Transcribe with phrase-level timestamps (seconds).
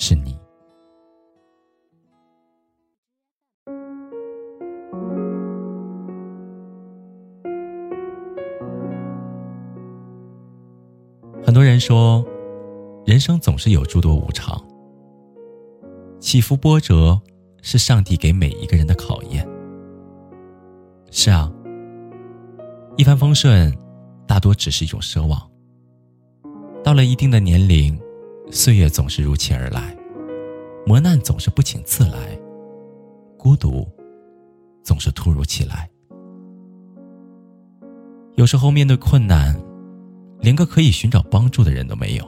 [0.00, 0.38] 是你。
[11.42, 12.24] 很多人说，
[13.04, 14.62] 人生总是有诸多无常，
[16.20, 17.20] 起伏波折
[17.60, 19.46] 是上帝给每一个人的考验。
[21.10, 21.52] 是啊，
[22.96, 23.76] 一帆风顺
[24.28, 25.40] 大多只是一种奢望。
[26.84, 27.98] 到了一定的年龄，
[28.50, 29.96] 岁月总是如期而来，
[30.86, 32.38] 磨难总是不请自来，
[33.36, 33.86] 孤独
[34.82, 35.88] 总是突如其来。
[38.34, 39.54] 有时候面对困难。
[40.40, 42.24] 连个可以寻找帮助的人都没有。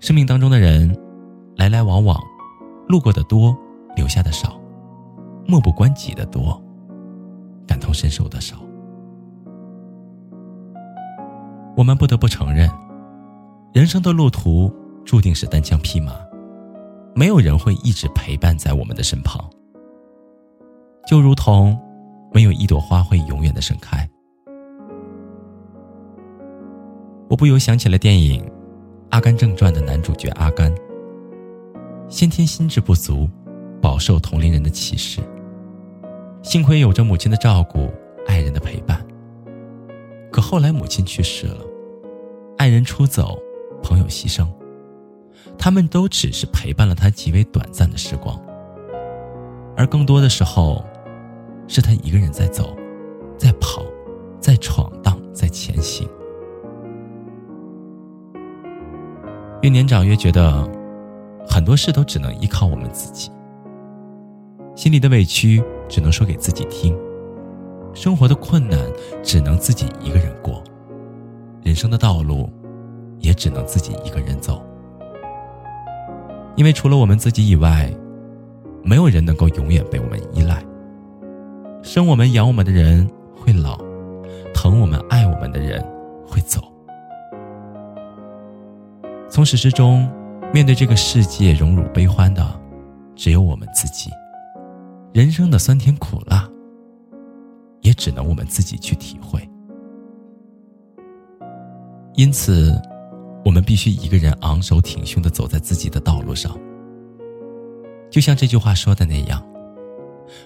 [0.00, 0.96] 生命当中的人，
[1.56, 2.18] 来来往往，
[2.88, 3.54] 路过的多，
[3.94, 4.58] 留下的少；
[5.46, 6.58] 漠不关己的多，
[7.66, 8.56] 感同身受的少。
[11.76, 12.66] 我们不得不承认，
[13.72, 14.72] 人生的路途
[15.04, 16.12] 注定是单枪匹马，
[17.14, 19.48] 没有人会一直陪伴在我们的身旁。
[21.06, 21.78] 就如同，
[22.32, 24.08] 没有一朵花会永远的盛开。
[27.28, 28.42] 我不由想起了电影
[29.10, 30.74] 《阿甘正传》的男主角阿甘。
[32.08, 33.28] 先天心智不足，
[33.82, 35.20] 饱受同龄人的歧视。
[36.42, 37.90] 幸亏有着母亲的照顾，
[38.26, 39.06] 爱人的陪伴。
[40.32, 41.64] 可后来母亲去世了，
[42.56, 43.38] 爱人出走，
[43.82, 44.46] 朋友牺牲，
[45.58, 48.40] 他们都只是陪伴了他极为短暂的时光。
[49.76, 50.84] 而更多的时候，
[51.66, 52.76] 是他一个人在走，
[53.36, 53.82] 在跑，
[54.40, 56.08] 在闯荡，在前行。
[59.62, 60.68] 越年长越觉得，
[61.48, 63.30] 很多事都只能依靠我们自己。
[64.74, 66.96] 心里的委屈只能说给自己听，
[67.92, 68.78] 生活的困难
[69.22, 70.62] 只能自己一个人过，
[71.62, 72.48] 人生的道路
[73.20, 74.62] 也只能自己一个人走。
[76.56, 77.92] 因为除了我们自己以外，
[78.82, 80.64] 没有人能够永远被我们依赖。
[81.82, 83.78] 生我们养我们的人会老，
[84.52, 85.84] 疼我们爱我们的人
[86.26, 86.60] 会走。
[89.30, 90.10] 从始至终，
[90.52, 92.44] 面对这个世界荣辱悲欢的，
[93.14, 94.10] 只有我们自己。
[95.12, 96.48] 人生的酸甜苦辣，
[97.82, 99.48] 也只能我们自己去体会。
[102.14, 102.74] 因此，
[103.48, 106.54] 我们必须一个人昂首挺胸的走在自己的道路上。
[108.10, 109.42] 就像这句话说的那样，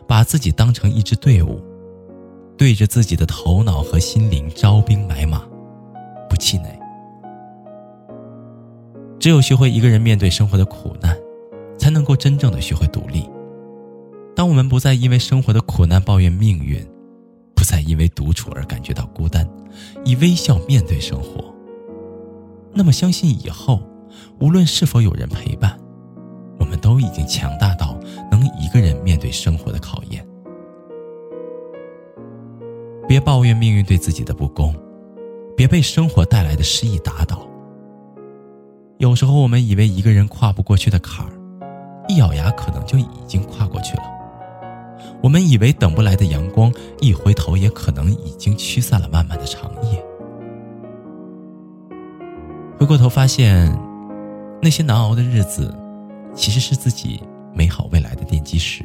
[0.07, 1.61] 把自己当成一支队伍，
[2.57, 5.43] 对着自己的头脑和心灵招兵买马，
[6.31, 6.79] 不气馁。
[9.19, 11.19] 只有学会一个人面对生活的苦难，
[11.77, 13.29] 才能够真正的学会独立。
[14.37, 16.81] 当我们不再因为生活的苦难抱怨命运，
[17.57, 19.45] 不再因为独处而感觉到孤单，
[20.05, 21.52] 以微笑面对生活，
[22.75, 23.81] 那么相信以后，
[24.41, 25.79] 无论是否有人陪伴，
[26.59, 27.99] 我们都已经强大到
[28.31, 30.27] 能一个人面对生活的考验。
[33.07, 34.75] 别抱怨命运对自己的不公，
[35.55, 37.47] 别被生活带来的失意打倒。
[38.99, 41.33] 有时候我们以为一个人跨不过去的坎儿，
[42.09, 44.05] 一咬牙可能就已经跨过去了。
[45.23, 50.03] 我们以为等不来的阳光，一回头也可能已经驱散了漫漫的长夜。
[52.83, 53.73] 回过头发现，
[54.61, 55.73] 那些难熬的日子，
[56.35, 57.23] 其实是自己
[57.55, 58.83] 美好未来的奠基石。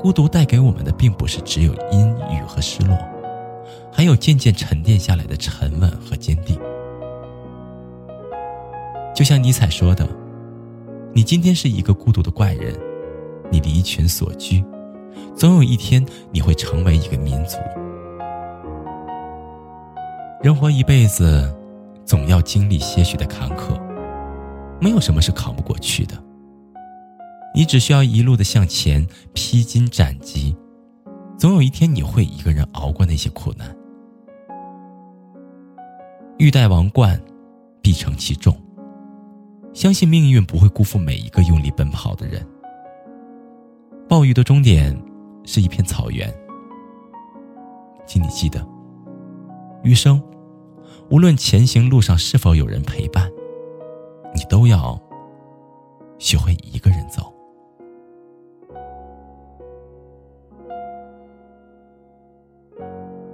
[0.00, 2.98] 孤独带给我们的，并不是只有阴郁和失落，
[3.92, 6.58] 还有渐渐沉淀下来的沉稳和坚定。
[9.14, 10.04] 就像尼采说的
[11.14, 12.76] ：“你今天是一个孤独的怪人，
[13.48, 14.60] 你离群所居，
[15.36, 17.58] 总有一天你会成为一个民族。
[20.42, 21.48] 人活一辈子，
[22.04, 23.80] 总要经历些许的坎坷，
[24.80, 26.14] 没有什么是扛不过去的。
[27.54, 30.56] 你只需要一路的向前，披荆斩棘，
[31.38, 33.74] 总有一天你会一个人熬过那些苦难。
[36.38, 37.20] 欲戴王冠，
[37.80, 38.56] 必承其重。”
[39.72, 42.46] 相信命运不会辜负每一个用力奔跑的人。
[44.08, 44.96] 暴雨的终点
[45.44, 46.32] 是一片草原，
[48.06, 48.64] 请你记得，
[49.82, 50.22] 余生
[51.14, 53.30] 无论前行路上是否有人陪伴，
[54.34, 55.00] 你都要
[56.18, 57.32] 学会一个人走。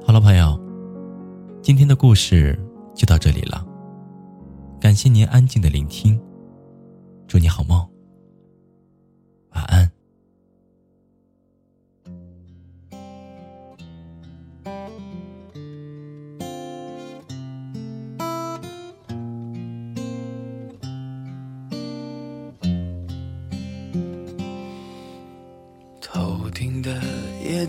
[0.05, 0.61] 好了，朋友，
[1.62, 2.55] 今天的故事
[2.94, 3.67] 就到这里了。
[4.79, 6.21] 感谢您安静的聆听，
[7.27, 7.89] 祝你好梦，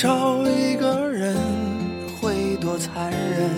[0.00, 1.36] 找一个人
[2.18, 3.50] 会多残忍？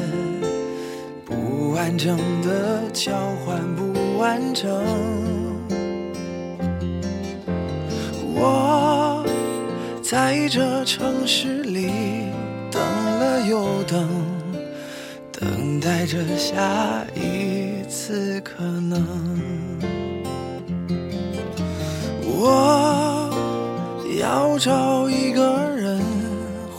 [1.25, 3.13] 不完整的交
[3.47, 4.69] 换不完整。
[8.35, 9.25] 我
[10.03, 11.93] 在这城市里
[12.73, 14.09] 等了又等，
[15.31, 19.01] 等待着下一次可能。
[22.25, 23.31] 我
[24.21, 25.72] 要找一个。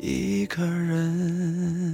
[0.00, 1.88] 一个人。